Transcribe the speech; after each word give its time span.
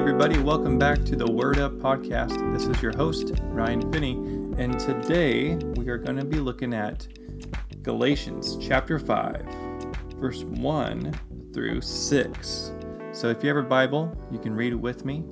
everybody. 0.00 0.38
Welcome 0.38 0.78
back 0.78 1.04
to 1.04 1.14
the 1.14 1.30
Word 1.30 1.58
Up 1.58 1.72
podcast. 1.72 2.54
This 2.54 2.64
is 2.64 2.80
your 2.80 2.96
host, 2.96 3.32
Ryan 3.42 3.92
Finney, 3.92 4.12
and 4.56 4.80
today 4.80 5.56
we 5.76 5.90
are 5.90 5.98
going 5.98 6.16
to 6.16 6.24
be 6.24 6.38
looking 6.38 6.72
at 6.72 7.06
Galatians 7.82 8.56
chapter 8.58 8.98
5, 8.98 9.44
verse 10.16 10.42
1 10.44 11.52
through 11.52 11.82
6. 11.82 12.72
So 13.12 13.28
if 13.28 13.42
you 13.42 13.48
have 13.50 13.58
a 13.58 13.68
Bible, 13.68 14.16
you 14.30 14.38
can 14.38 14.54
read 14.54 14.72
it 14.72 14.76
with 14.76 15.04
me. 15.04 15.22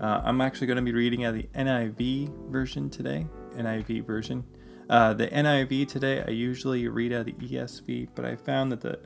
Uh, 0.00 0.22
I'm 0.24 0.40
actually 0.40 0.66
going 0.66 0.78
to 0.78 0.82
be 0.82 0.92
reading 0.92 1.24
out 1.24 1.34
the 1.34 1.48
NIV 1.54 2.50
version 2.50 2.90
today. 2.90 3.28
NIV 3.54 4.04
version. 4.04 4.42
Uh, 4.90 5.14
the 5.14 5.28
NIV 5.28 5.86
today, 5.86 6.24
I 6.26 6.32
usually 6.32 6.88
read 6.88 7.12
out 7.12 7.26
the 7.26 7.32
ESV, 7.34 8.08
but 8.16 8.24
I 8.24 8.34
found 8.34 8.72
that 8.72 8.80
the 8.80 8.98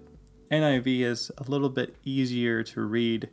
NIV 0.50 1.00
is 1.02 1.30
a 1.37 1.42
little 1.42 1.68
bit 1.68 1.95
easier 2.05 2.62
to 2.62 2.80
read 2.80 3.28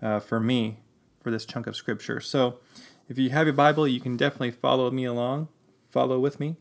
uh, 0.00 0.20
for 0.20 0.38
me 0.38 0.83
for 1.24 1.30
this 1.30 1.46
chunk 1.46 1.66
of 1.66 1.74
scripture. 1.74 2.20
So 2.20 2.58
if 3.08 3.18
you 3.18 3.30
have 3.30 3.46
your 3.46 3.54
Bible, 3.54 3.88
you 3.88 3.98
can 3.98 4.16
definitely 4.16 4.52
follow 4.52 4.90
me 4.90 5.06
along, 5.06 5.48
follow 5.90 6.20
with 6.20 6.38
me, 6.38 6.56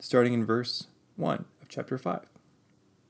starting 0.00 0.34
in 0.34 0.44
verse 0.44 0.88
1 1.14 1.44
of 1.62 1.68
chapter 1.68 1.96
5. 1.96 2.28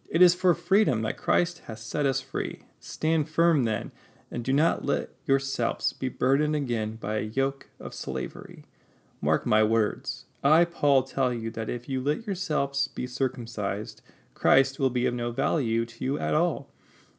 It 0.08 0.22
is 0.22 0.34
for 0.34 0.54
freedom 0.54 1.02
that 1.02 1.16
Christ 1.16 1.62
has 1.66 1.80
set 1.80 2.06
us 2.06 2.20
free. 2.20 2.60
Stand 2.78 3.28
firm 3.28 3.64
then, 3.64 3.90
and 4.30 4.44
do 4.44 4.52
not 4.52 4.84
let 4.84 5.08
yourselves 5.24 5.92
be 5.94 6.08
burdened 6.08 6.54
again 6.54 6.96
by 6.96 7.16
a 7.16 7.22
yoke 7.22 7.70
of 7.80 7.94
slavery. 7.94 8.64
Mark 9.20 9.46
my 9.46 9.64
words. 9.64 10.26
I, 10.44 10.64
Paul, 10.64 11.02
tell 11.02 11.32
you 11.32 11.50
that 11.52 11.70
if 11.70 11.88
you 11.88 12.00
let 12.00 12.26
yourselves 12.26 12.86
be 12.88 13.06
circumcised, 13.06 14.02
Christ 14.34 14.78
will 14.78 14.90
be 14.90 15.06
of 15.06 15.14
no 15.14 15.32
value 15.32 15.86
to 15.86 16.04
you 16.04 16.18
at 16.18 16.34
all. 16.34 16.68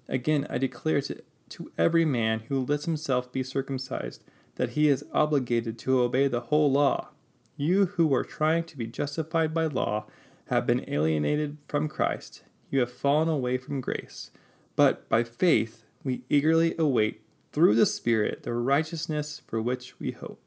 Again, 0.08 0.48
I 0.50 0.60
declare 0.60 1.02
to, 1.02 1.22
to 1.50 1.72
every 1.78 2.06
man 2.06 2.42
who 2.48 2.66
lets 2.66 2.86
himself 2.86 3.32
be 3.32 3.44
circumcised 3.44 4.24
that 4.56 4.72
he 4.72 4.90
is 4.90 5.06
obligated 5.14 5.78
to 5.80 6.02
obey 6.02 6.28
the 6.28 6.42
whole 6.42 6.72
law. 6.72 7.10
You 7.56 7.86
who 7.86 8.14
are 8.14 8.24
trying 8.24 8.64
to 8.66 8.78
be 8.78 8.88
justified 8.88 9.54
by 9.54 9.66
law 9.66 10.06
have 10.50 10.66
been 10.66 10.86
alienated 10.88 11.58
from 11.68 11.88
Christ. 11.88 12.44
You 12.70 12.80
have 12.82 12.92
fallen 12.92 13.30
away 13.30 13.58
from 13.58 13.82
grace. 13.82 14.32
But 14.76 15.08
by 15.10 15.24
faith, 15.24 15.84
we 16.04 16.24
eagerly 16.30 16.76
await 16.78 17.22
through 17.52 17.76
the 17.76 17.86
Spirit 17.86 18.44
the 18.44 18.54
righteousness 18.54 19.42
for 19.48 19.62
which 19.62 20.00
we 20.00 20.12
hope. 20.12 20.42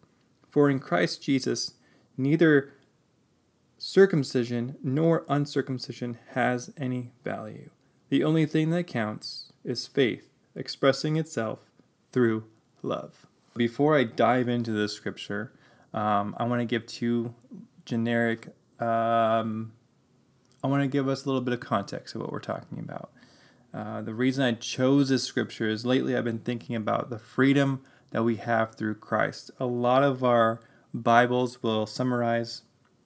For 0.48 0.70
in 0.70 0.80
Christ 0.80 1.22
Jesus, 1.22 1.75
neither 2.16 2.72
circumcision 3.78 4.77
nor 4.82 5.25
uncircumcision 5.28 6.19
has 6.30 6.72
any 6.77 7.12
value. 7.25 7.70
The 8.08 8.25
only 8.25 8.47
thing 8.47 8.70
that 8.70 8.86
counts 8.86 9.53
is 9.64 9.86
faith 9.86 10.30
expressing 10.61 11.16
itself 11.16 11.58
through 12.12 12.44
love. 12.83 13.27
Before 13.56 13.97
I 13.97 14.05
dive 14.05 14.48
into 14.48 14.70
the 14.70 14.89
scripture, 14.89 15.53
um, 15.92 16.36
I 16.39 16.44
want 16.44 16.61
to 16.61 16.66
give 16.66 16.86
two 16.86 17.34
generic, 17.84 18.48
um, 18.78 19.72
I 20.62 20.69
want 20.69 20.83
to 20.83 20.88
give 20.88 21.08
us 21.08 21.25
a 21.25 21.28
little 21.28 21.41
bit 21.41 21.55
of 21.55 21.61
context 21.61 22.14
of 22.14 22.20
what 22.20 22.31
we're 22.31 22.38
talking 22.38 22.78
about. 22.78 23.11
Uh, 23.72 24.03
the 24.03 24.14
reason 24.14 24.44
I 24.44 24.53
chose 24.53 25.08
this 25.08 25.25
scripture 25.25 25.69
is 25.69 25.86
lately 25.86 26.16
I've 26.16 26.25
been 26.25 26.41
thinking 26.41 26.77
about 26.77 27.08
the 27.11 27.19
freedom 27.19 27.83
that 28.11 28.22
we 28.22 28.36
have 28.36 28.75
through 28.75 28.97
Christ. 28.97 29.50
A 29.58 29.66
lot 29.66 30.03
of 30.03 30.22
our 30.22 30.61
Bibles 30.92 31.62
will 31.62 31.86
summarize 31.86 32.62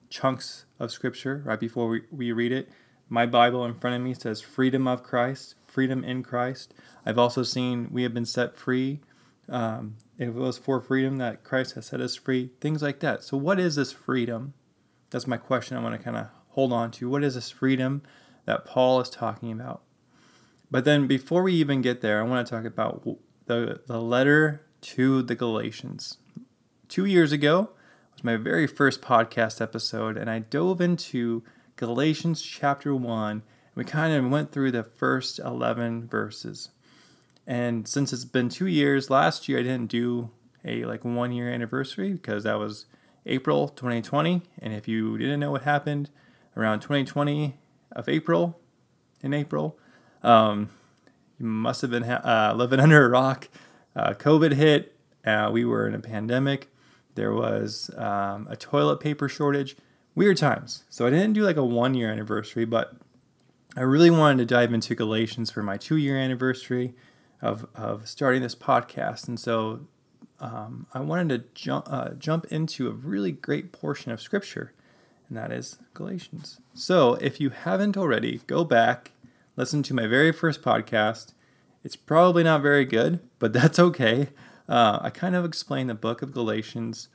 chunks 0.09 0.65
of 0.79 0.91
scripture 0.91 1.41
right 1.45 1.59
before 1.59 1.87
we, 1.87 2.01
we 2.11 2.31
read 2.31 2.51
it. 2.51 2.69
My 3.09 3.25
Bible 3.25 3.63
in 3.65 3.75
front 3.75 3.95
of 3.95 4.01
me 4.01 4.13
says 4.15 4.41
freedom 4.41 4.87
of 4.87 5.03
Christ, 5.03 5.55
freedom 5.75 6.05
in 6.05 6.23
Christ. 6.23 6.73
I've 7.05 7.19
also 7.19 7.43
seen 7.43 7.89
we 7.91 8.03
have 8.03 8.13
been 8.13 8.25
set 8.25 8.55
free. 8.55 9.01
Um, 9.49 9.97
it 10.17 10.33
was 10.33 10.57
for 10.57 10.79
freedom 10.79 11.17
that 11.17 11.43
Christ 11.43 11.75
has 11.75 11.87
set 11.87 11.99
us 11.99 12.15
free, 12.15 12.51
things 12.61 12.81
like 12.81 13.01
that. 13.01 13.25
So, 13.25 13.35
what 13.35 13.59
is 13.59 13.75
this 13.75 13.91
freedom? 13.91 14.53
That's 15.09 15.27
my 15.27 15.35
question 15.35 15.75
I 15.75 15.83
want 15.83 15.93
to 15.93 16.01
kind 16.01 16.15
of 16.15 16.27
hold 16.51 16.71
on 16.71 16.91
to. 16.91 17.09
What 17.09 17.25
is 17.25 17.35
this 17.35 17.51
freedom 17.51 18.03
that 18.45 18.63
Paul 18.63 19.01
is 19.01 19.09
talking 19.09 19.51
about? 19.51 19.81
But 20.71 20.85
then, 20.85 21.07
before 21.07 21.43
we 21.43 21.53
even 21.55 21.81
get 21.81 21.99
there, 21.99 22.21
I 22.21 22.23
want 22.23 22.47
to 22.47 22.55
talk 22.55 22.63
about 22.63 23.05
the, 23.45 23.81
the 23.85 24.01
letter 24.01 24.61
to 24.81 25.21
the 25.23 25.35
Galatians. 25.35 26.19
Two 26.87 27.03
years 27.03 27.33
ago 27.33 27.71
was 28.13 28.23
my 28.23 28.37
very 28.37 28.65
first 28.65 29.01
podcast 29.01 29.59
episode, 29.59 30.15
and 30.15 30.29
I 30.29 30.39
dove 30.39 30.79
into 30.79 31.43
Galatians 31.75 32.41
chapter 32.41 32.95
1. 32.95 33.43
We 33.75 33.83
kind 33.83 34.13
of 34.13 34.31
went 34.31 34.51
through 34.51 34.71
the 34.71 34.83
first 34.83 35.39
11 35.39 36.07
verses. 36.07 36.69
And 37.45 37.87
since 37.87 38.11
it's 38.13 38.25
been 38.25 38.49
two 38.49 38.67
years, 38.67 39.09
last 39.09 39.47
year 39.47 39.59
I 39.59 39.63
didn't 39.63 39.91
do 39.91 40.31
a 40.63 40.85
like 40.85 41.05
one 41.05 41.31
year 41.31 41.51
anniversary 41.51 42.13
because 42.13 42.43
that 42.43 42.57
was 42.57 42.85
April 43.25 43.67
2020. 43.67 44.41
And 44.59 44.73
if 44.73 44.87
you 44.87 45.17
didn't 45.17 45.39
know 45.39 45.51
what 45.51 45.63
happened 45.63 46.09
around 46.55 46.79
2020 46.79 47.57
of 47.91 48.09
April, 48.09 48.59
in 49.21 49.33
April, 49.33 49.77
um, 50.23 50.69
you 51.39 51.45
must 51.45 51.81
have 51.81 51.91
been 51.91 52.03
uh, 52.03 52.53
living 52.55 52.79
under 52.85 53.05
a 53.05 53.09
rock. 53.09 53.49
Uh, 53.95 54.13
COVID 54.13 54.53
hit. 54.53 54.95
Uh, 55.25 55.49
we 55.51 55.65
were 55.65 55.87
in 55.87 55.95
a 55.95 55.99
pandemic. 55.99 56.69
There 57.15 57.33
was 57.33 57.89
um, 57.97 58.47
a 58.49 58.55
toilet 58.55 58.99
paper 58.99 59.27
shortage. 59.27 59.75
Weird 60.13 60.37
times. 60.37 60.83
So 60.89 61.05
I 61.05 61.09
didn't 61.09 61.33
do 61.33 61.43
like 61.43 61.57
a 61.57 61.65
one 61.65 61.93
year 61.93 62.09
anniversary, 62.09 62.65
but 62.65 62.93
I 63.75 63.81
really 63.81 64.09
wanted 64.09 64.37
to 64.37 64.45
dive 64.45 64.73
into 64.73 64.95
Galatians 64.95 65.51
for 65.51 65.61
my 65.61 65.75
two 65.75 65.97
year 65.97 66.17
anniversary 66.17 66.93
of, 67.41 67.67
of 67.75 68.07
starting 68.07 68.41
this 68.41 68.55
podcast. 68.55 69.27
And 69.27 69.37
so 69.37 69.81
um, 70.39 70.87
I 70.93 71.01
wanted 71.01 71.29
to 71.29 71.49
jump, 71.53 71.87
uh, 71.89 72.11
jump 72.11 72.45
into 72.51 72.87
a 72.87 72.91
really 72.91 73.33
great 73.33 73.73
portion 73.73 74.11
of 74.11 74.21
Scripture, 74.21 74.71
and 75.27 75.37
that 75.37 75.51
is 75.51 75.77
Galatians. 75.93 76.61
So 76.73 77.15
if 77.15 77.41
you 77.41 77.49
haven't 77.49 77.97
already, 77.97 78.41
go 78.47 78.63
back, 78.63 79.11
listen 79.57 79.83
to 79.83 79.93
my 79.93 80.07
very 80.07 80.31
first 80.31 80.61
podcast. 80.61 81.33
It's 81.83 81.97
probably 81.97 82.43
not 82.43 82.61
very 82.61 82.85
good, 82.85 83.19
but 83.39 83.51
that's 83.53 83.79
okay. 83.79 84.29
Uh, 84.69 84.99
I 85.01 85.09
kind 85.09 85.35
of 85.35 85.45
explain 85.45 85.87
the 85.87 85.95
book 85.95 86.21
of 86.21 86.33
Galatians, 86.33 87.09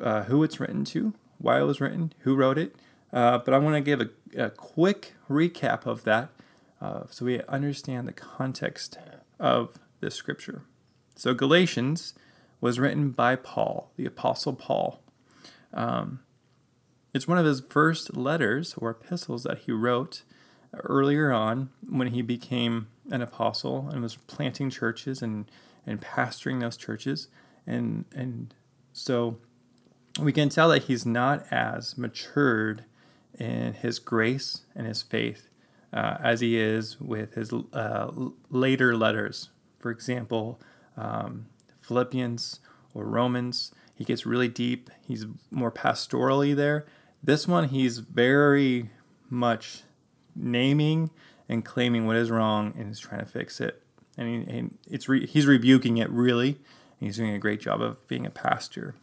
uh, 0.00 0.24
who 0.24 0.42
it's 0.42 0.60
written 0.60 0.84
to, 0.86 1.14
why 1.38 1.60
it 1.60 1.64
was 1.64 1.80
written, 1.80 2.12
who 2.20 2.36
wrote 2.36 2.58
it. 2.58 2.76
Uh, 3.12 3.38
but 3.38 3.54
I 3.54 3.58
want 3.58 3.76
to 3.76 3.80
give 3.80 4.00
a, 4.00 4.10
a, 4.36 4.50
quick 4.50 5.14
recap 5.30 5.86
of 5.86 6.04
that 6.04 6.30
uh, 6.80 7.04
so 7.08 7.24
we 7.24 7.40
understand 7.42 8.06
the 8.06 8.12
context 8.12 8.98
of 9.38 9.78
this 10.00 10.14
scripture. 10.14 10.62
So, 11.14 11.32
Galatians 11.32 12.14
was 12.60 12.78
written 12.78 13.10
by 13.10 13.36
Paul, 13.36 13.90
the 13.96 14.06
Apostle 14.06 14.54
Paul. 14.54 15.00
Um, 15.72 16.20
it's 17.14 17.28
one 17.28 17.38
of 17.38 17.46
his 17.46 17.62
first 17.70 18.16
letters 18.16 18.74
or 18.76 18.90
epistles 18.90 19.44
that 19.44 19.60
he 19.60 19.72
wrote 19.72 20.22
earlier 20.74 21.32
on 21.32 21.70
when 21.88 22.08
he 22.08 22.22
became 22.22 22.88
an 23.10 23.22
apostle 23.22 23.88
and 23.90 24.02
was 24.02 24.16
planting 24.16 24.68
churches 24.68 25.22
and, 25.22 25.50
and 25.86 26.00
pastoring 26.00 26.60
those 26.60 26.76
churches. 26.76 27.28
And, 27.66 28.04
and 28.14 28.52
so 28.92 29.38
we 30.20 30.32
can 30.32 30.48
tell 30.48 30.68
that 30.70 30.84
he's 30.84 31.06
not 31.06 31.46
as 31.50 31.96
matured 31.96 32.84
in 33.38 33.74
his 33.74 33.98
grace 33.98 34.62
and 34.74 34.86
his 34.86 35.02
faith 35.02 35.48
uh, 35.92 36.16
as 36.22 36.40
he 36.40 36.58
is 36.58 37.00
with 37.00 37.34
his 37.34 37.52
uh, 37.52 38.10
later 38.50 38.96
letters. 38.96 39.50
For 39.78 39.90
example, 39.90 40.60
um, 40.96 41.46
Philippians 41.80 42.60
or 42.94 43.04
Romans, 43.04 43.72
he 43.94 44.04
gets 44.04 44.26
really 44.26 44.48
deep. 44.48 44.90
He's 45.06 45.26
more 45.50 45.70
pastorally 45.70 46.54
there. 46.54 46.86
This 47.22 47.46
one, 47.48 47.68
he's 47.68 47.98
very 47.98 48.90
much 49.28 49.82
naming 50.34 51.10
and 51.48 51.64
claiming 51.64 52.06
what 52.06 52.16
is 52.16 52.30
wrong 52.30 52.74
and 52.76 52.90
is 52.90 53.00
trying 53.00 53.20
to 53.20 53.26
fix 53.26 53.60
it. 53.60 53.82
And, 54.18 54.28
he, 54.28 54.56
and 54.58 54.78
it's 54.90 55.08
re- 55.08 55.26
he's 55.26 55.46
rebuking 55.46 55.98
it 55.98 56.10
really. 56.10 56.58
And 57.00 57.06
he's 57.08 57.16
doing 57.16 57.34
a 57.34 57.38
great 57.38 57.60
job 57.60 57.80
of 57.80 58.06
being 58.08 58.26
a 58.26 58.30
pastor. 58.30 58.94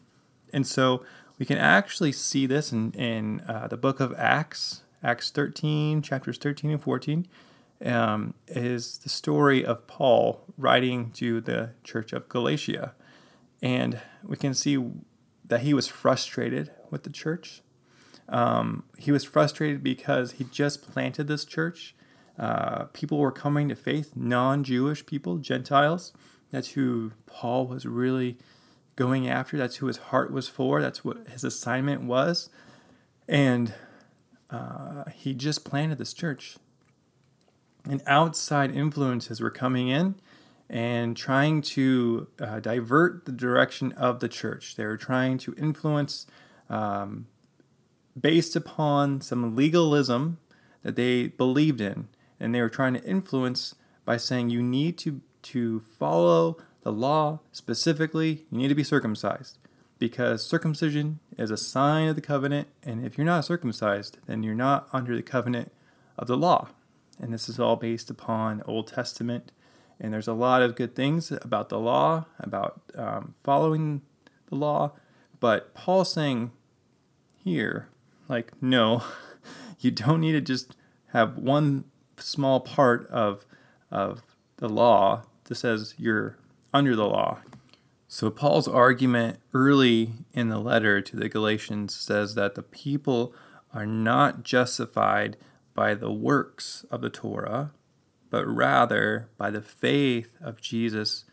And 0.52 0.66
so 0.66 1.04
we 1.40 1.46
can 1.46 1.58
actually 1.58 2.12
see 2.12 2.46
this 2.46 2.72
in, 2.72 2.92
in 2.94 3.42
uh, 3.42 3.68
the 3.68 3.78
book 3.78 4.00
of 4.00 4.14
Acts, 4.18 4.82
Acts 5.04 5.32
13, 5.32 6.02
chapters 6.02 6.38
13 6.38 6.72
and 6.72 6.82
14, 6.82 7.28
um, 7.86 8.34
is 8.48 9.00
the 9.00 9.10
story 9.10 9.66
of 9.66 9.88
Paul 9.88 10.44
writing 10.58 11.12
to 11.12 11.42
the 11.42 11.72
church 11.84 12.14
of 12.14 12.30
Galatia. 12.30 12.94
And 13.62 14.00
we 14.24 14.38
can 14.38 14.54
see 14.54 14.78
that 15.46 15.62
he 15.62 15.74
was 15.74 15.88
frustrated 15.88 16.72
with 16.90 17.04
the 17.04 17.10
church. 17.10 17.62
Um, 18.30 18.84
he 18.98 19.12
was 19.12 19.24
frustrated 19.24 19.84
because 19.84 20.34
he 20.34 20.46
just 20.46 20.82
planted 20.90 21.28
this 21.28 21.46
church. 21.46 21.96
Uh, 22.38 22.86
people 22.86 23.18
were 23.18 23.32
coming 23.32 23.70
to 23.70 23.76
faith, 23.76 24.14
non 24.16 24.64
Jewish 24.64 25.06
people, 25.06 25.38
Gentiles. 25.38 26.14
That's 26.52 26.70
who 26.70 27.12
Paul 27.26 27.68
was 27.68 27.86
really 27.86 28.38
going 28.96 29.28
after. 29.28 29.58
That's 29.58 29.78
who 29.78 29.88
his 29.88 29.98
heart 29.98 30.32
was 30.32 30.48
for. 30.48 30.82
That's 30.82 31.04
what 31.04 31.28
his 31.28 31.44
assignment 31.44 32.04
was. 32.04 32.50
And 33.28 33.74
uh, 34.50 35.06
he 35.14 35.34
just 35.34 35.66
planted 35.66 35.98
this 35.98 36.14
church. 36.14 36.58
And 37.90 38.02
outside 38.08 38.74
influences 38.74 39.42
were 39.42 39.52
coming 39.52 39.90
in, 39.90 40.16
and 40.70 41.16
trying 41.16 41.62
to 41.62 42.28
uh, 42.40 42.60
divert 42.60 43.26
the 43.26 43.32
direction 43.32 43.92
of 43.94 44.20
the 44.22 44.30
church. 44.30 44.76
They 44.76 44.86
were 44.86 44.98
trying 44.98 45.38
to 45.40 45.54
influence 45.58 46.26
um, 46.70 47.28
based 48.20 48.56
upon 48.56 49.22
some 49.22 49.56
legalism 49.56 50.40
that 50.82 50.96
they 50.96 51.28
believed 51.28 51.82
in, 51.82 52.08
and 52.40 52.56
they 52.56 52.62
were 52.62 52.70
trying 52.70 52.94
to 52.94 53.04
influence 53.04 53.76
by 54.06 54.18
saying 54.18 54.50
you 54.50 54.64
need 54.64 54.98
to 55.00 55.22
to 55.44 55.82
follow 55.82 56.58
the 56.84 56.92
law 56.92 57.40
specifically. 57.52 58.46
You 58.52 58.60
need 58.60 58.68
to 58.68 58.76
be 58.76 58.84
circumcised 58.84 59.58
because 60.00 60.46
circumcision 60.46 61.20
is 61.38 61.50
a 61.50 61.58
sign 61.58 62.10
of 62.10 62.16
the 62.16 62.22
covenant, 62.22 62.68
and 62.84 63.06
if 63.06 63.18
you're 63.18 63.26
not 63.26 63.46
circumcised, 63.46 64.18
then 64.28 64.44
you're 64.44 64.54
not 64.54 64.88
under 64.92 65.16
the 65.16 65.24
covenant 65.24 65.72
of 66.18 66.28
the 66.28 66.38
law. 66.38 66.70
And 67.20 67.34
this 67.34 67.48
is 67.48 67.60
all 67.60 67.76
based 67.76 68.10
upon 68.10 68.64
Old 68.66 68.88
Testament. 68.88 69.52
And 70.00 70.14
there's 70.14 70.28
a 70.28 70.34
lot 70.34 70.62
of 70.62 70.76
good 70.76 70.96
things 70.96 71.32
about 71.32 71.70
the 71.70 71.80
law, 71.80 72.26
about 72.40 72.82
um, 72.96 73.36
following 73.44 74.02
the 74.50 74.56
law. 74.56 74.92
But 75.40 75.74
Paul's 75.74 76.12
saying 76.12 76.52
here, 77.44 77.88
like, 78.28 78.52
no, 78.62 79.04
you 79.80 79.92
don't 79.92 80.22
need 80.22 80.34
to 80.34 80.42
just 80.42 80.76
have 81.14 81.38
one 81.38 81.86
small 82.18 82.60
part 82.60 83.08
of, 83.08 83.46
of 83.92 84.24
the 84.58 84.68
law 84.68 85.24
that 85.46 85.56
says 85.56 85.94
you're 85.98 86.38
under 86.74 86.96
the 86.96 87.08
law. 87.08 87.40
So, 88.08 88.30
Paul's 88.30 88.68
argument 88.68 89.40
early 89.54 90.14
in 90.34 90.50
the 90.50 90.60
letter 90.60 91.02
to 91.02 91.16
the 91.16 91.30
Galatians 91.30 91.96
says 91.96 92.36
that 92.36 92.56
the 92.56 92.62
people 92.62 93.34
are 93.74 93.88
not 93.88 94.44
justified 94.44 95.36
by 95.74 95.96
the 95.96 96.12
works 96.12 96.86
of 96.92 97.02
the 97.02 97.10
Torah, 97.10 97.72
but 98.30 98.46
rather 98.46 99.30
by 99.38 99.50
the 99.50 99.62
faith 99.62 100.38
of 100.40 100.62
Jesus 100.62 101.26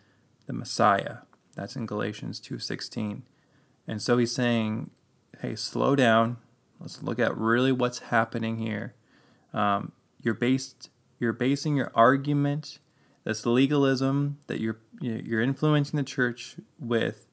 the 0.47 0.53
Messiah. 0.53 1.19
That's 1.55 1.77
in 1.77 1.87
Galatians 1.87 2.41
2:16. 2.41 3.25
And 3.87 4.01
so 4.01 4.19
he's 4.19 4.35
saying, 4.35 4.91
"Hey, 5.41 5.57
slow 5.57 5.95
down. 5.95 6.39
Let's 6.81 7.03
look 7.03 7.19
at 7.19 7.37
really 7.37 7.73
what's 7.73 7.99
happening 7.99 8.59
here. 8.59 8.95
Um, 9.53 9.93
you're 10.23 10.35
based, 10.35 10.91
you're 11.19 11.33
basing 11.33 11.77
your 11.77 11.93
argument, 11.95 12.79
this 13.25 13.47
legalism 13.47 14.39
that 14.47 14.61
you're 14.61 14.79
you're 15.01 15.41
influencing 15.41 15.97
the 15.97 16.03
church 16.03 16.57
with, 16.79 17.27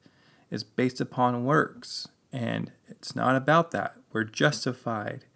is 0.50 0.64
based 0.64 1.00
upon 1.00 1.44
works, 1.44 2.08
and 2.32 2.72
it's 2.88 3.14
not 3.14 3.36
about 3.36 3.70
that. 3.72 3.94
We're 4.12 4.24
justified 4.24 5.26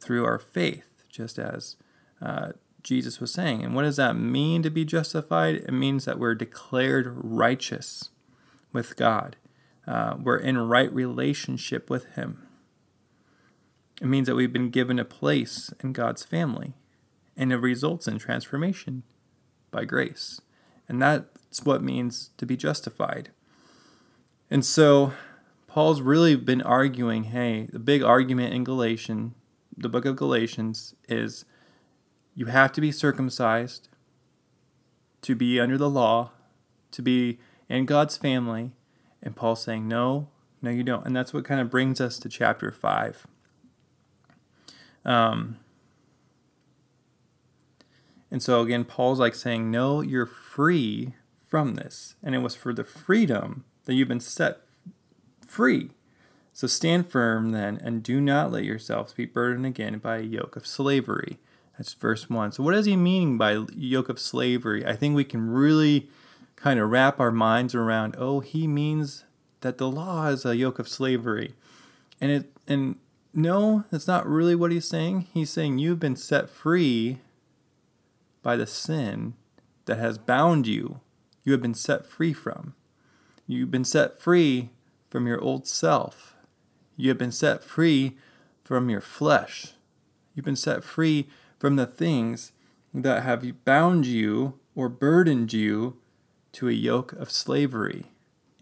through 0.00 0.24
our 0.24 0.38
faith 0.38 0.84
just 1.08 1.38
as 1.38 1.76
uh, 2.20 2.52
Jesus 2.82 3.20
was 3.20 3.32
saying. 3.32 3.64
And 3.64 3.74
what 3.74 3.82
does 3.82 3.96
that 3.96 4.16
mean 4.16 4.62
to 4.62 4.70
be 4.70 4.84
justified? 4.84 5.56
It 5.56 5.72
means 5.72 6.04
that 6.04 6.18
we're 6.18 6.34
declared 6.34 7.06
righteous 7.16 8.10
with 8.72 8.96
God. 8.96 9.36
Uh, 9.86 10.16
we're 10.20 10.36
in 10.36 10.58
right 10.58 10.92
relationship 10.92 11.88
with 11.88 12.04
Him. 12.14 12.46
It 14.00 14.06
means 14.06 14.26
that 14.26 14.34
we've 14.34 14.52
been 14.52 14.70
given 14.70 14.98
a 14.98 15.04
place 15.04 15.72
in 15.82 15.92
God's 15.92 16.24
family, 16.24 16.74
and 17.36 17.52
it 17.52 17.56
results 17.56 18.06
in 18.06 18.18
transformation 18.18 19.04
by 19.76 19.84
grace. 19.84 20.40
And 20.88 21.02
that's 21.02 21.64
what 21.64 21.82
means 21.82 22.30
to 22.38 22.46
be 22.46 22.56
justified. 22.56 23.30
And 24.50 24.64
so 24.64 25.12
Paul's 25.68 26.00
really 26.00 26.34
been 26.36 26.62
arguing 26.62 27.24
hey, 27.24 27.68
the 27.72 27.78
big 27.78 28.02
argument 28.02 28.54
in 28.54 28.64
Galatians 28.64 29.34
the 29.76 29.88
book 29.88 30.04
of 30.04 30.16
Galatians 30.16 30.94
is 31.08 31.44
you 32.34 32.46
have 32.46 32.72
to 32.72 32.80
be 32.80 32.90
circumcised 32.90 33.88
to 35.22 35.34
be 35.34 35.60
under 35.60 35.76
the 35.76 35.90
law, 35.90 36.30
to 36.92 37.02
be 37.02 37.38
in 37.68 37.84
God's 37.84 38.16
family. 38.16 38.72
And 39.22 39.36
Paul's 39.36 39.62
saying, 39.62 39.86
no, 39.88 40.28
no, 40.62 40.70
you 40.70 40.82
don't. 40.82 41.04
And 41.04 41.14
that's 41.14 41.34
what 41.34 41.44
kind 41.44 41.60
of 41.60 41.70
brings 41.70 42.00
us 42.00 42.18
to 42.20 42.28
chapter 42.28 42.70
5. 42.70 43.26
Um, 45.04 45.58
and 48.30 48.42
so 48.42 48.60
again, 48.60 48.84
Paul's 48.84 49.20
like 49.20 49.34
saying, 49.34 49.70
no, 49.70 50.00
you're 50.00 50.26
free 50.26 51.14
from 51.46 51.74
this. 51.74 52.16
And 52.22 52.34
it 52.34 52.38
was 52.38 52.54
for 52.54 52.72
the 52.72 52.84
freedom 52.84 53.64
that 53.84 53.94
you've 53.94 54.08
been 54.08 54.20
set 54.20 54.60
free. 55.46 55.90
So 56.52 56.66
stand 56.66 57.08
firm 57.10 57.52
then, 57.52 57.78
and 57.82 58.02
do 58.02 58.20
not 58.20 58.50
let 58.50 58.64
yourselves 58.64 59.12
be 59.12 59.26
burdened 59.26 59.66
again 59.66 59.98
by 59.98 60.16
a 60.16 60.22
yoke 60.22 60.56
of 60.56 60.66
slavery. 60.66 61.38
That's 61.76 61.92
verse 61.92 62.30
1. 62.30 62.52
So, 62.52 62.62
what 62.62 62.74
is 62.74 62.86
he 62.86 62.96
meaning 62.96 63.36
by 63.36 63.66
yoke 63.74 64.08
of 64.08 64.18
slavery? 64.18 64.84
I 64.86 64.96
think 64.96 65.14
we 65.14 65.24
can 65.24 65.50
really 65.50 66.08
kind 66.56 66.80
of 66.80 66.88
wrap 66.88 67.20
our 67.20 67.30
minds 67.30 67.74
around 67.74 68.16
oh, 68.18 68.40
he 68.40 68.66
means 68.66 69.24
that 69.60 69.76
the 69.76 69.90
law 69.90 70.28
is 70.28 70.46
a 70.46 70.56
yoke 70.56 70.78
of 70.78 70.88
slavery. 70.88 71.54
And 72.22 72.30
it 72.30 72.52
and 72.66 72.96
no, 73.34 73.84
that's 73.90 74.06
not 74.06 74.26
really 74.26 74.54
what 74.54 74.72
he's 74.72 74.88
saying. 74.88 75.26
He's 75.34 75.50
saying 75.50 75.78
you've 75.78 76.00
been 76.00 76.16
set 76.16 76.48
free 76.48 77.18
by 78.46 78.54
the 78.54 78.64
sin 78.64 79.34
that 79.86 79.98
has 79.98 80.18
bound 80.18 80.68
you. 80.68 81.00
You 81.42 81.50
have 81.50 81.60
been 81.60 81.74
set 81.74 82.06
free 82.06 82.32
from. 82.32 82.76
You've 83.44 83.72
been 83.72 83.84
set 83.84 84.20
free 84.20 84.70
from 85.10 85.26
your 85.26 85.40
old 85.40 85.66
self. 85.66 86.36
You 86.96 87.08
have 87.08 87.18
been 87.18 87.32
set 87.32 87.64
free 87.64 88.16
from 88.62 88.88
your 88.88 89.00
flesh. 89.00 89.72
You've 90.32 90.44
been 90.44 90.54
set 90.54 90.84
free 90.84 91.26
from 91.58 91.74
the 91.74 91.88
things 91.88 92.52
that 92.94 93.24
have 93.24 93.64
bound 93.64 94.06
you 94.06 94.60
or 94.76 94.88
burdened 94.88 95.52
you 95.52 95.96
to 96.52 96.68
a 96.68 96.72
yoke 96.72 97.14
of 97.14 97.32
slavery. 97.32 98.12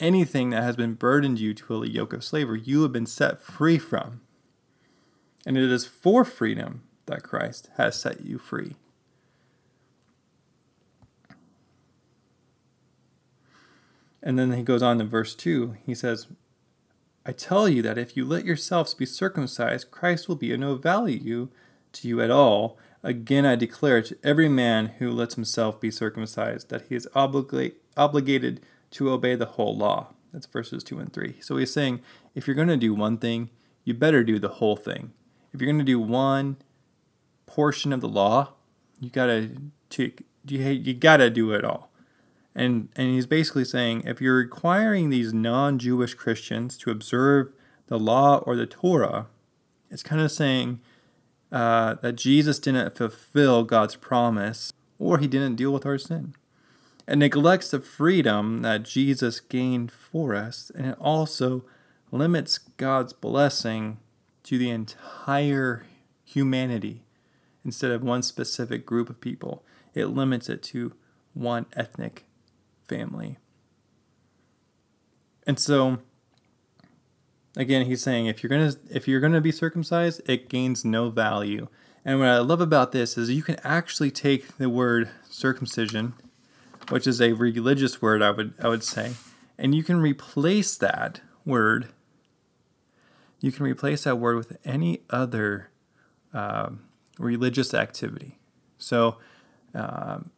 Anything 0.00 0.48
that 0.48 0.62
has 0.62 0.76
been 0.76 0.94
burdened 0.94 1.38
you 1.38 1.52
to 1.52 1.82
a 1.82 1.86
yoke 1.86 2.14
of 2.14 2.24
slavery, 2.24 2.62
you 2.64 2.84
have 2.84 2.92
been 2.92 3.04
set 3.04 3.42
free 3.42 3.76
from. 3.76 4.22
And 5.44 5.58
it 5.58 5.70
is 5.70 5.84
for 5.84 6.24
freedom 6.24 6.84
that 7.04 7.22
Christ 7.22 7.68
has 7.76 8.00
set 8.00 8.22
you 8.22 8.38
free. 8.38 8.76
And 14.24 14.38
then 14.38 14.52
he 14.52 14.62
goes 14.62 14.82
on 14.82 14.98
to 14.98 15.04
verse 15.04 15.34
2. 15.34 15.76
He 15.84 15.94
says, 15.94 16.26
I 17.26 17.32
tell 17.32 17.68
you 17.68 17.82
that 17.82 17.98
if 17.98 18.16
you 18.16 18.24
let 18.24 18.46
yourselves 18.46 18.94
be 18.94 19.04
circumcised, 19.06 19.90
Christ 19.90 20.28
will 20.28 20.36
be 20.36 20.52
of 20.52 20.60
no 20.60 20.76
value 20.76 21.48
to 21.92 22.08
you 22.08 22.22
at 22.22 22.30
all. 22.30 22.78
Again, 23.02 23.44
I 23.44 23.54
declare 23.54 24.00
to 24.00 24.16
every 24.24 24.48
man 24.48 24.86
who 24.98 25.10
lets 25.10 25.34
himself 25.34 25.78
be 25.78 25.90
circumcised 25.90 26.70
that 26.70 26.86
he 26.88 26.94
is 26.94 27.06
obligate, 27.14 27.82
obligated 27.98 28.62
to 28.92 29.10
obey 29.10 29.34
the 29.34 29.44
whole 29.44 29.76
law. 29.76 30.14
That's 30.32 30.46
verses 30.46 30.82
2 30.82 30.98
and 30.98 31.12
3. 31.12 31.36
So 31.42 31.58
he's 31.58 31.72
saying 31.72 32.00
if 32.34 32.46
you're 32.46 32.56
going 32.56 32.68
to 32.68 32.78
do 32.78 32.94
one 32.94 33.18
thing, 33.18 33.50
you 33.84 33.92
better 33.92 34.24
do 34.24 34.38
the 34.38 34.48
whole 34.48 34.76
thing. 34.76 35.12
If 35.52 35.60
you're 35.60 35.70
going 35.70 35.78
to 35.78 35.84
do 35.84 36.00
one 36.00 36.56
portion 37.46 37.92
of 37.92 38.00
the 38.00 38.08
law, 38.08 38.54
you 39.00 39.10
got 39.10 39.26
to 39.26 39.50
you, 39.98 40.12
you 40.46 40.94
got 40.94 41.18
to 41.18 41.30
do 41.30 41.52
it 41.52 41.64
all. 41.64 41.90
And, 42.54 42.88
and 42.94 43.08
he's 43.08 43.26
basically 43.26 43.64
saying 43.64 44.02
if 44.04 44.20
you're 44.20 44.36
requiring 44.36 45.10
these 45.10 45.32
non 45.32 45.78
Jewish 45.78 46.14
Christians 46.14 46.76
to 46.78 46.90
observe 46.90 47.52
the 47.88 47.98
law 47.98 48.38
or 48.38 48.56
the 48.56 48.66
Torah, 48.66 49.26
it's 49.90 50.02
kind 50.02 50.22
of 50.22 50.30
saying 50.30 50.80
uh, 51.50 51.94
that 52.02 52.14
Jesus 52.14 52.58
didn't 52.58 52.96
fulfill 52.96 53.64
God's 53.64 53.96
promise 53.96 54.72
or 54.98 55.18
he 55.18 55.26
didn't 55.26 55.56
deal 55.56 55.72
with 55.72 55.86
our 55.86 55.98
sin. 55.98 56.34
It 57.06 57.16
neglects 57.16 57.70
the 57.70 57.80
freedom 57.80 58.62
that 58.62 58.84
Jesus 58.84 59.38
gained 59.40 59.92
for 59.92 60.34
us, 60.34 60.72
and 60.74 60.86
it 60.86 60.96
also 60.98 61.64
limits 62.10 62.58
God's 62.58 63.12
blessing 63.12 63.98
to 64.44 64.56
the 64.56 64.70
entire 64.70 65.84
humanity 66.24 67.04
instead 67.64 67.90
of 67.90 68.02
one 68.02 68.22
specific 68.22 68.86
group 68.86 69.10
of 69.10 69.20
people. 69.20 69.64
It 69.92 70.06
limits 70.06 70.48
it 70.48 70.62
to 70.64 70.92
one 71.34 71.66
ethnic 71.74 72.24
family. 72.86 73.38
And 75.46 75.58
so 75.58 75.98
again, 77.56 77.86
he's 77.86 78.02
saying 78.02 78.26
if 78.26 78.42
you're 78.42 78.50
going 78.50 78.70
to 78.70 78.78
if 78.90 79.06
you're 79.06 79.20
going 79.20 79.32
to 79.32 79.40
be 79.40 79.52
circumcised, 79.52 80.20
it 80.28 80.48
gains 80.48 80.84
no 80.84 81.10
value. 81.10 81.68
And 82.04 82.18
what 82.18 82.28
I 82.28 82.38
love 82.38 82.60
about 82.60 82.92
this 82.92 83.16
is 83.16 83.30
you 83.30 83.42
can 83.42 83.56
actually 83.64 84.10
take 84.10 84.58
the 84.58 84.68
word 84.68 85.08
circumcision, 85.28 86.14
which 86.90 87.06
is 87.06 87.20
a 87.20 87.32
religious 87.32 88.02
word 88.02 88.22
I 88.22 88.30
would 88.30 88.54
I 88.62 88.68
would 88.68 88.84
say, 88.84 89.14
and 89.58 89.74
you 89.74 89.82
can 89.82 90.00
replace 90.00 90.76
that 90.76 91.20
word 91.44 91.88
you 93.44 93.52
can 93.52 93.66
replace 93.66 94.04
that 94.04 94.16
word 94.16 94.36
with 94.36 94.56
any 94.64 95.02
other 95.10 95.68
um, 96.32 96.84
religious 97.18 97.74
activity. 97.74 98.38
So, 98.78 99.18
um, 99.74 100.30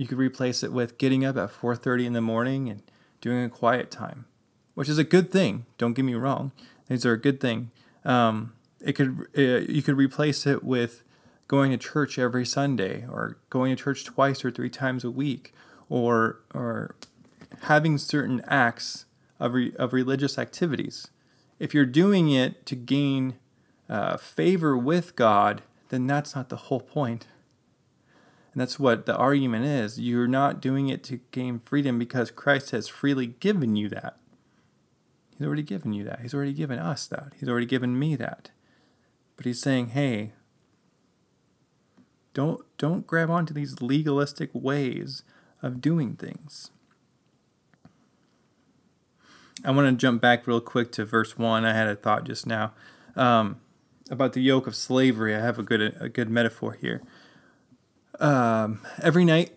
you 0.00 0.06
could 0.06 0.16
replace 0.16 0.62
it 0.62 0.72
with 0.72 0.96
getting 0.96 1.26
up 1.26 1.36
at 1.36 1.50
4:30 1.50 2.06
in 2.06 2.14
the 2.14 2.22
morning 2.22 2.70
and 2.70 2.82
doing 3.20 3.44
a 3.44 3.50
quiet 3.50 3.90
time, 3.90 4.24
which 4.72 4.88
is 4.88 4.96
a 4.96 5.04
good 5.04 5.30
thing. 5.30 5.66
Don't 5.76 5.92
get 5.92 6.06
me 6.06 6.14
wrong; 6.14 6.52
these 6.88 7.04
are 7.04 7.12
a 7.12 7.20
good 7.20 7.38
thing. 7.38 7.70
Um, 8.02 8.54
it 8.80 8.94
could 8.94 9.26
uh, 9.36 9.70
you 9.70 9.82
could 9.82 9.98
replace 9.98 10.46
it 10.46 10.64
with 10.64 11.02
going 11.48 11.70
to 11.70 11.76
church 11.76 12.18
every 12.18 12.46
Sunday 12.46 13.04
or 13.12 13.36
going 13.50 13.76
to 13.76 13.82
church 13.82 14.06
twice 14.06 14.42
or 14.42 14.50
three 14.50 14.70
times 14.70 15.04
a 15.04 15.10
week, 15.10 15.52
or 15.90 16.40
or 16.54 16.96
having 17.64 17.98
certain 17.98 18.40
acts 18.46 19.04
of, 19.38 19.52
re, 19.52 19.74
of 19.76 19.92
religious 19.92 20.38
activities. 20.38 21.08
If 21.58 21.74
you're 21.74 21.84
doing 21.84 22.30
it 22.30 22.64
to 22.64 22.74
gain 22.74 23.34
uh, 23.86 24.16
favor 24.16 24.78
with 24.78 25.14
God, 25.14 25.60
then 25.90 26.06
that's 26.06 26.34
not 26.34 26.48
the 26.48 26.56
whole 26.56 26.80
point. 26.80 27.26
That's 28.60 28.78
what 28.78 29.06
the 29.06 29.16
argument 29.16 29.64
is. 29.64 29.98
You're 29.98 30.28
not 30.28 30.60
doing 30.60 30.90
it 30.90 31.02
to 31.04 31.20
gain 31.30 31.60
freedom 31.60 31.98
because 31.98 32.30
Christ 32.30 32.72
has 32.72 32.88
freely 32.88 33.26
given 33.26 33.74
you 33.74 33.88
that. 33.88 34.18
He's 35.30 35.46
already 35.46 35.62
given 35.62 35.94
you 35.94 36.04
that. 36.04 36.20
He's 36.20 36.34
already 36.34 36.52
given 36.52 36.78
us 36.78 37.06
that. 37.06 37.32
He's 37.40 37.48
already 37.48 37.64
given 37.64 37.98
me 37.98 38.16
that. 38.16 38.50
But 39.36 39.46
he's 39.46 39.62
saying, 39.62 39.88
hey, 39.88 40.34
don't 42.34 42.60
don't 42.76 43.06
grab 43.06 43.30
onto 43.30 43.54
these 43.54 43.80
legalistic 43.80 44.50
ways 44.52 45.22
of 45.62 45.80
doing 45.80 46.14
things. 46.16 46.70
I 49.64 49.70
want 49.70 49.88
to 49.88 49.96
jump 49.96 50.20
back 50.20 50.46
real 50.46 50.60
quick 50.60 50.92
to 50.92 51.06
verse 51.06 51.38
one. 51.38 51.64
I 51.64 51.72
had 51.72 51.88
a 51.88 51.96
thought 51.96 52.24
just 52.24 52.46
now 52.46 52.74
um, 53.16 53.60
about 54.10 54.34
the 54.34 54.42
yoke 54.42 54.66
of 54.66 54.76
slavery. 54.76 55.34
I 55.34 55.40
have 55.40 55.58
a 55.58 55.62
good 55.62 55.96
a 55.98 56.10
good 56.10 56.28
metaphor 56.28 56.74
here. 56.74 57.02
Um, 58.20 58.82
every 59.02 59.24
night 59.24 59.52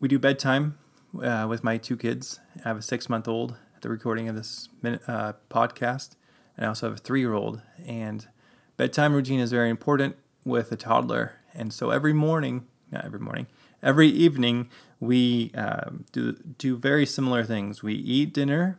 we 0.00 0.08
do 0.08 0.18
bedtime 0.18 0.78
uh, 1.20 1.46
with 1.48 1.64
my 1.64 1.78
two 1.78 1.96
kids. 1.96 2.40
I 2.64 2.68
have 2.68 2.76
a 2.76 2.82
six 2.82 3.08
month 3.08 3.26
old 3.26 3.56
at 3.74 3.82
the 3.82 3.88
recording 3.88 4.28
of 4.28 4.36
this 4.36 4.68
minute, 4.82 5.02
uh, 5.08 5.32
podcast, 5.50 6.16
and 6.56 6.66
I 6.66 6.68
also 6.68 6.88
have 6.88 6.98
a 6.98 7.00
three 7.00 7.20
year 7.20 7.32
old. 7.32 7.62
And 7.86 8.28
bedtime 8.76 9.14
routine 9.14 9.40
is 9.40 9.50
very 9.50 9.70
important 9.70 10.16
with 10.44 10.70
a 10.70 10.76
toddler. 10.76 11.36
And 11.54 11.72
so 11.72 11.90
every 11.90 12.12
morning, 12.12 12.66
not 12.92 13.04
every 13.04 13.20
morning, 13.20 13.46
every 13.82 14.08
evening, 14.08 14.68
we 15.00 15.50
uh, 15.56 15.90
do 16.12 16.32
do 16.58 16.76
very 16.76 17.06
similar 17.06 17.44
things. 17.44 17.82
We 17.82 17.94
eat 17.94 18.34
dinner 18.34 18.78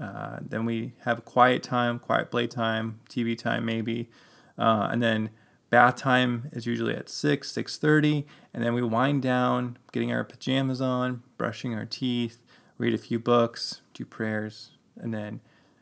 uh, 0.00 0.38
then 0.40 0.64
we 0.64 0.92
have 1.00 1.24
quiet 1.24 1.62
time, 1.62 1.98
quiet 1.98 2.30
playtime, 2.30 3.00
TV 3.08 3.36
time 3.36 3.64
maybe, 3.64 4.08
uh, 4.56 4.88
and 4.90 5.02
then 5.02 5.30
bath 5.70 5.96
time 5.96 6.50
is 6.52 6.66
usually 6.66 6.94
at 6.94 7.08
six, 7.08 7.50
six 7.50 7.76
thirty, 7.78 8.26
and 8.52 8.62
then 8.62 8.74
we 8.74 8.82
wind 8.82 9.22
down, 9.22 9.78
getting 9.92 10.12
our 10.12 10.24
pajamas 10.24 10.80
on, 10.80 11.22
brushing 11.36 11.74
our 11.74 11.84
teeth, 11.84 12.42
read 12.78 12.94
a 12.94 12.98
few 12.98 13.18
books, 13.18 13.80
do 13.94 14.04
prayers, 14.04 14.70
and 14.96 15.12
then 15.12 15.40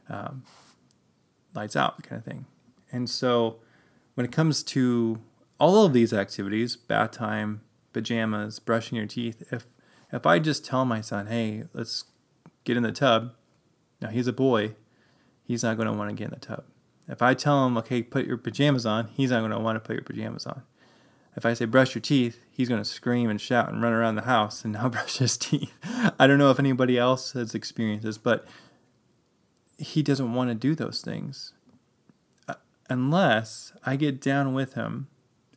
um, 0.09 0.45
lights 1.55 1.77
out 1.77 2.03
kind 2.03 2.19
of 2.19 2.25
thing. 2.25 2.47
And 2.93 3.09
so, 3.09 3.59
when 4.15 4.25
it 4.25 4.33
comes 4.33 4.63
to 4.65 5.21
all 5.59 5.85
of 5.85 5.93
these 5.93 6.13
activities, 6.13 6.77
bath 6.77 7.13
time, 7.13 7.63
pajamas, 7.93 8.59
brushing 8.59 8.97
your 8.97 9.07
teeth, 9.07 9.43
if 9.51 9.67
if 10.13 10.25
I 10.25 10.39
just 10.39 10.65
tell 10.65 10.85
my 10.85 11.01
son, 11.01 11.27
"Hey, 11.27 11.65
let's 11.73 12.05
get 12.65 12.77
in 12.77 12.83
the 12.83 12.93
tub," 12.93 13.33
Now 14.01 14.09
he's 14.09 14.27
a 14.27 14.33
boy. 14.33 14.75
He's 15.45 15.63
not 15.63 15.77
going 15.77 15.87
to 15.87 15.93
want 15.93 16.11
to 16.11 16.17
get 16.17 16.27
in 16.27 16.31
the 16.31 16.41
tub. 16.41 16.65
If 17.09 17.23
I 17.23 17.35
tell 17.35 17.67
him, 17.67 17.77
okay, 17.79 18.03
put 18.03 18.27
your 18.27 18.37
pajamas 18.37 18.85
on, 18.85 19.09
he's 19.09 19.31
not 19.31 19.41
going 19.41 19.53
to 19.53 19.59
want 19.59 19.77
to 19.77 19.81
put 19.81 19.95
your 19.95 20.05
pajamas 20.05 20.47
on. 20.47 20.63
If 21.37 21.45
I 21.45 21.55
say 21.55 21.67
brush 21.67 21.95
your 21.95 22.03
teeth, 22.03 22.41
he's 22.51 22.69
going 22.69 22.81
to 22.81 22.89
scream 22.89 23.29
and 23.29 23.41
shout 23.41 23.71
and 23.71 23.83
run 23.83 23.93
around 23.93 24.17
the 24.17 24.23
house 24.23 24.65
and 24.65 24.73
not 24.75 24.93
brush 24.93 25.19
his 25.19 25.37
teeth. 25.37 25.73
I 26.19 26.27
don't 26.27 26.39
know 26.39 26.51
if 26.51 26.59
anybody 26.59 26.99
else 26.99 27.33
has 27.33 27.55
experienced 27.55 28.05
this, 28.05 28.19
but 28.19 28.47
he 29.79 30.03
doesn't 30.03 30.33
want 30.33 30.51
to 30.51 30.55
do 30.55 30.75
those 30.75 31.03
things 31.03 31.53
uh, 32.49 32.55
unless 32.89 33.73
I 33.85 33.97
get 33.97 34.21
down 34.21 34.55
with 34.55 34.75
him 34.75 35.09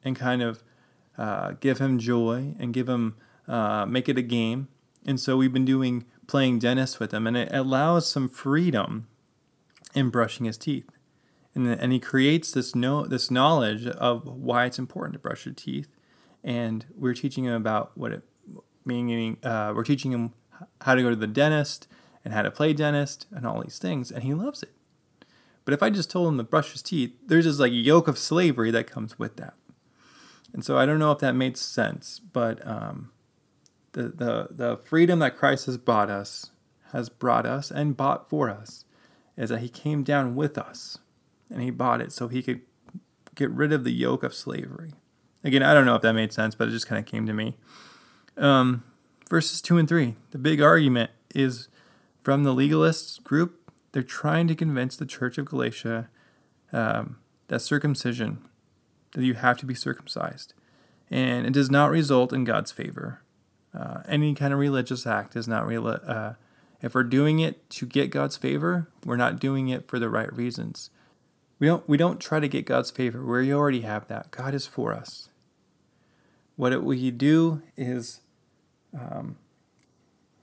and 0.03 0.15
kind 0.15 0.41
of 0.41 0.63
uh, 1.17 1.53
give 1.59 1.79
him 1.79 1.99
joy 1.99 2.55
and 2.59 2.73
give 2.73 2.89
him 2.89 3.15
uh, 3.47 3.85
make 3.85 4.07
it 4.07 4.17
a 4.17 4.21
game. 4.21 4.67
And 5.05 5.19
so 5.19 5.37
we've 5.37 5.51
been 5.51 5.65
doing 5.65 6.05
playing 6.27 6.59
dentist 6.59 6.99
with 6.99 7.13
him, 7.13 7.25
and 7.25 7.35
it 7.35 7.49
allows 7.51 8.09
some 8.09 8.29
freedom 8.29 9.07
in 9.95 10.09
brushing 10.09 10.45
his 10.45 10.57
teeth. 10.57 10.87
And, 11.55 11.67
and 11.67 11.91
he 11.91 11.99
creates 11.99 12.51
this 12.51 12.75
know 12.75 13.05
this 13.05 13.31
knowledge 13.31 13.87
of 13.87 14.27
why 14.27 14.65
it's 14.65 14.79
important 14.79 15.13
to 15.13 15.19
brush 15.19 15.45
your 15.45 15.53
teeth, 15.53 15.87
and 16.43 16.85
we're 16.95 17.13
teaching 17.13 17.45
him 17.45 17.53
about 17.53 17.91
what 17.97 18.11
it 18.11 18.23
meaning. 18.85 19.37
Uh, 19.43 19.73
we're 19.75 19.83
teaching 19.83 20.11
him 20.11 20.33
how 20.81 20.95
to 20.95 21.01
go 21.01 21.09
to 21.09 21.15
the 21.15 21.27
dentist 21.27 21.87
and 22.23 22.33
how 22.33 22.41
to 22.41 22.51
play 22.51 22.73
dentist 22.73 23.25
and 23.31 23.45
all 23.47 23.61
these 23.61 23.79
things, 23.79 24.11
and 24.11 24.23
he 24.23 24.33
loves 24.33 24.61
it. 24.61 24.73
But 25.65 25.73
if 25.73 25.83
I 25.83 25.89
just 25.89 26.09
told 26.09 26.27
him 26.27 26.37
to 26.37 26.43
brush 26.43 26.71
his 26.71 26.81
teeth, 26.81 27.11
there's 27.25 27.45
this 27.45 27.59
like 27.59 27.71
yoke 27.73 28.07
of 28.07 28.17
slavery 28.17 28.71
that 28.71 28.89
comes 28.89 29.19
with 29.19 29.37
that. 29.37 29.53
And 30.53 30.65
so 30.65 30.77
I 30.77 30.85
don't 30.85 30.99
know 30.99 31.11
if 31.11 31.19
that 31.19 31.35
made 31.35 31.57
sense, 31.57 32.19
but 32.19 32.65
um, 32.65 33.11
the, 33.91 34.03
the, 34.03 34.47
the 34.49 34.77
freedom 34.83 35.19
that 35.19 35.37
Christ 35.37 35.67
has 35.67 35.77
bought 35.77 36.09
us, 36.09 36.51
has 36.91 37.09
brought 37.09 37.45
us 37.45 37.69
and 37.69 37.95
bought 37.95 38.29
for 38.29 38.49
us, 38.49 38.85
is 39.37 39.49
that 39.49 39.59
he 39.59 39.69
came 39.69 40.03
down 40.03 40.35
with 40.35 40.57
us 40.57 40.97
and 41.49 41.61
he 41.61 41.71
bought 41.71 42.01
it 42.01 42.11
so 42.11 42.27
he 42.27 42.41
could 42.43 42.61
get 43.35 43.49
rid 43.51 43.71
of 43.71 43.83
the 43.83 43.91
yoke 43.91 44.23
of 44.23 44.33
slavery. 44.33 44.93
Again, 45.43 45.63
I 45.63 45.73
don't 45.73 45.85
know 45.85 45.95
if 45.95 46.01
that 46.01 46.13
made 46.13 46.33
sense, 46.33 46.55
but 46.55 46.67
it 46.67 46.71
just 46.71 46.87
kind 46.87 46.99
of 46.99 47.05
came 47.05 47.25
to 47.25 47.33
me. 47.33 47.55
Um, 48.37 48.83
verses 49.29 49.61
2 49.61 49.77
and 49.77 49.87
3. 49.87 50.15
The 50.31 50.37
big 50.37 50.61
argument 50.61 51.11
is 51.33 51.69
from 52.21 52.43
the 52.43 52.53
legalists 52.53 53.23
group. 53.23 53.71
They're 53.91 54.03
trying 54.03 54.47
to 54.47 54.55
convince 54.55 54.95
the 54.95 55.05
church 55.05 55.37
of 55.37 55.45
Galatia 55.45 56.09
um, 56.71 57.17
that 57.47 57.61
circumcision, 57.61 58.39
that 59.13 59.23
you 59.23 59.33
have 59.35 59.57
to 59.57 59.65
be 59.65 59.73
circumcised, 59.73 60.53
and 61.09 61.47
it 61.47 61.53
does 61.53 61.71
not 61.71 61.89
result 61.89 62.31
in 62.31 62.43
God's 62.43 62.71
favor. 62.71 63.21
Uh, 63.73 64.01
any 64.07 64.35
kind 64.35 64.53
of 64.53 64.59
religious 64.59 65.07
act 65.07 65.35
is 65.35 65.47
not 65.47 65.65
real. 65.65 65.87
Uh, 65.87 66.33
if 66.81 66.93
we're 66.93 67.03
doing 67.03 67.39
it 67.39 67.69
to 67.71 67.85
get 67.85 68.11
God's 68.11 68.37
favor, 68.37 68.89
we're 69.05 69.17
not 69.17 69.39
doing 69.39 69.69
it 69.69 69.87
for 69.87 69.99
the 69.99 70.09
right 70.09 70.31
reasons. 70.35 70.89
We 71.59 71.67
don't 71.67 71.87
we 71.87 71.97
don't 71.97 72.21
try 72.21 72.39
to 72.39 72.47
get 72.47 72.65
God's 72.65 72.89
favor. 72.89 73.23
We 73.23 73.53
already 73.53 73.81
have 73.81 74.07
that. 74.07 74.31
God 74.31 74.53
is 74.53 74.65
for 74.65 74.93
us. 74.93 75.29
What 76.55 76.83
we 76.83 77.11
do 77.11 77.61
is, 77.77 78.21
um, 78.97 79.37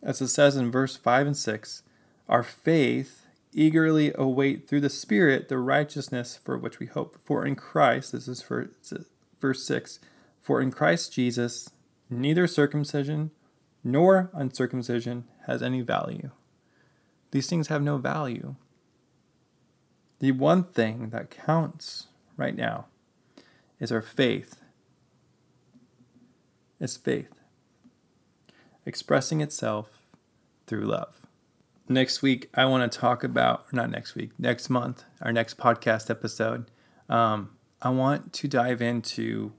as 0.02 0.20
it 0.20 0.28
says 0.28 0.56
in 0.56 0.70
verse 0.70 0.96
five 0.96 1.26
and 1.26 1.36
six, 1.36 1.82
our 2.28 2.42
faith 2.42 3.26
eagerly 3.52 4.12
await 4.14 4.68
through 4.68 4.82
the 4.82 4.90
Spirit 4.90 5.48
the 5.48 5.58
righteousness 5.58 6.38
for 6.42 6.58
which 6.58 6.78
we 6.78 6.86
hope. 6.86 7.18
For 7.24 7.46
in 7.46 7.56
Christ, 7.56 8.12
this 8.12 8.28
is 8.28 8.42
for 8.42 8.70
verse 9.40 9.66
six, 9.66 9.98
for 10.42 10.60
in 10.60 10.70
Christ 10.70 11.14
Jesus 11.14 11.70
neither 12.10 12.46
circumcision 12.46 13.30
nor 13.82 14.30
uncircumcision 14.34 15.24
has 15.46 15.62
any 15.62 15.80
value. 15.80 16.30
These 17.30 17.48
things 17.48 17.68
have 17.68 17.82
no 17.82 17.98
value. 17.98 18.56
The 20.18 20.32
one 20.32 20.64
thing 20.64 21.10
that 21.10 21.30
counts 21.30 22.06
right 22.36 22.56
now 22.56 22.86
is 23.78 23.92
our 23.92 24.02
faith. 24.02 24.56
Is 26.78 26.96
faith 26.96 27.32
expressing 28.86 29.40
itself 29.40 29.88
through 30.66 30.86
love. 30.86 31.26
Next 31.88 32.22
week, 32.22 32.48
I 32.54 32.64
want 32.64 32.90
to 32.90 32.98
talk 32.98 33.22
about, 33.22 33.72
not 33.72 33.90
next 33.90 34.14
week, 34.14 34.30
next 34.38 34.70
month, 34.70 35.04
our 35.20 35.32
next 35.32 35.58
podcast 35.58 36.08
episode. 36.08 36.70
Um, 37.08 37.50
I 37.82 37.90
want 37.90 38.32
to 38.32 38.48
dive 38.48 38.80
into 38.80 39.52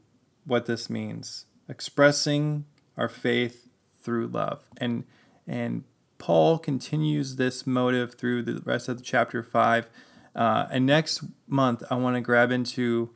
what 0.45 0.65
this 0.65 0.89
means 0.89 1.45
expressing 1.69 2.65
our 2.95 3.09
faith 3.09 3.67
through 4.01 4.27
love. 4.27 4.63
And 4.77 5.03
and 5.45 5.83
Paul 6.17 6.57
continues 6.57 7.35
this 7.35 7.67
motive 7.67 8.15
through 8.15 8.43
the 8.43 8.61
rest 8.65 8.89
of 8.89 9.03
chapter 9.03 9.43
five. 9.43 9.89
Uh, 10.35 10.67
and 10.71 10.85
next 10.85 11.23
month, 11.47 11.83
I 11.89 11.95
want 11.95 12.15
to 12.15 12.21
grab 12.21 12.51
into 12.51 13.13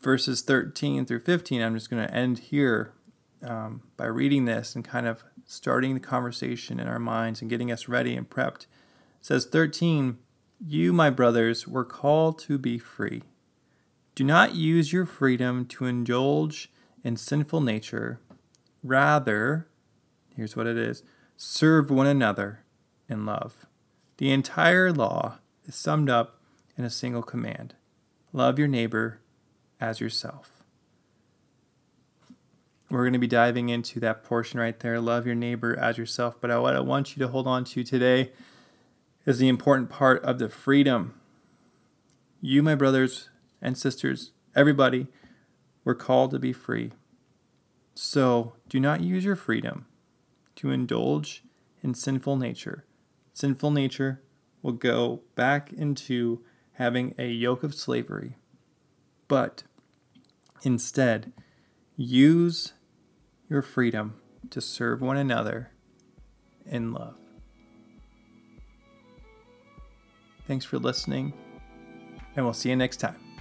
verses 0.00 0.42
13 0.42 1.06
through 1.06 1.20
15. 1.20 1.62
I'm 1.62 1.74
just 1.74 1.90
going 1.90 2.06
to 2.06 2.14
end 2.14 2.38
here 2.38 2.92
um, 3.42 3.82
by 3.96 4.06
reading 4.06 4.44
this 4.44 4.74
and 4.74 4.84
kind 4.84 5.06
of 5.06 5.24
starting 5.46 5.94
the 5.94 6.00
conversation 6.00 6.80
in 6.80 6.88
our 6.88 6.98
minds 6.98 7.40
and 7.40 7.50
getting 7.50 7.70
us 7.70 7.88
ready 7.88 8.14
and 8.14 8.28
prepped. 8.28 8.62
It 8.62 8.68
says 9.20 9.46
13, 9.46 10.18
You, 10.64 10.92
my 10.92 11.10
brothers, 11.10 11.66
were 11.68 11.84
called 11.84 12.38
to 12.40 12.58
be 12.58 12.78
free. 12.78 13.22
Do 14.14 14.24
not 14.24 14.54
use 14.54 14.92
your 14.92 15.06
freedom 15.06 15.64
to 15.66 15.86
indulge 15.86 16.70
in 17.02 17.16
sinful 17.16 17.60
nature. 17.60 18.20
Rather, 18.82 19.68
here's 20.34 20.56
what 20.56 20.66
it 20.66 20.76
is 20.76 21.02
serve 21.36 21.90
one 21.90 22.06
another 22.06 22.64
in 23.08 23.26
love. 23.26 23.66
The 24.18 24.30
entire 24.30 24.92
law 24.92 25.38
is 25.64 25.74
summed 25.74 26.10
up 26.10 26.41
in 26.76 26.84
a 26.84 26.90
single 26.90 27.22
command 27.22 27.74
love 28.32 28.58
your 28.58 28.68
neighbor 28.68 29.20
as 29.80 30.00
yourself. 30.00 30.62
We're 32.90 33.04
going 33.04 33.14
to 33.14 33.18
be 33.18 33.26
diving 33.26 33.68
into 33.70 34.00
that 34.00 34.22
portion 34.22 34.60
right 34.60 34.78
there 34.78 35.00
love 35.00 35.26
your 35.26 35.34
neighbor 35.34 35.76
as 35.78 35.96
yourself. 35.96 36.36
But 36.40 36.60
what 36.60 36.76
I 36.76 36.80
want 36.80 37.16
you 37.16 37.20
to 37.20 37.28
hold 37.28 37.46
on 37.46 37.64
to 37.64 37.82
today 37.82 38.32
is 39.24 39.38
the 39.38 39.48
important 39.48 39.88
part 39.88 40.22
of 40.24 40.38
the 40.38 40.48
freedom. 40.48 41.14
You, 42.40 42.62
my 42.62 42.74
brothers 42.74 43.28
and 43.60 43.78
sisters, 43.78 44.32
everybody, 44.54 45.06
we're 45.84 45.94
called 45.94 46.32
to 46.32 46.38
be 46.38 46.52
free. 46.52 46.92
So 47.94 48.54
do 48.68 48.78
not 48.78 49.00
use 49.00 49.24
your 49.24 49.36
freedom 49.36 49.86
to 50.56 50.70
indulge 50.70 51.44
in 51.82 51.94
sinful 51.94 52.36
nature. 52.36 52.84
Sinful 53.32 53.70
nature 53.70 54.22
will 54.60 54.72
go 54.72 55.22
back 55.34 55.72
into 55.72 56.42
having 56.74 57.14
a 57.18 57.28
yoke 57.28 57.62
of 57.62 57.74
slavery. 57.74 58.36
But 59.28 59.64
instead, 60.62 61.32
use 61.96 62.72
your 63.48 63.62
freedom 63.62 64.20
to 64.50 64.60
serve 64.60 65.00
one 65.00 65.16
another 65.16 65.70
in 66.66 66.92
love. 66.92 67.16
Thanks 70.46 70.64
for 70.64 70.78
listening, 70.78 71.32
and 72.36 72.44
we'll 72.44 72.52
see 72.52 72.70
you 72.70 72.76
next 72.76 72.96
time. 72.98 73.31